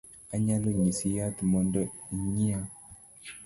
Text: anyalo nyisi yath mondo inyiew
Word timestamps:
anyalo 0.35 0.67
nyisi 0.79 1.07
yath 1.17 1.39
mondo 1.51 1.81
inyiew 2.13 2.63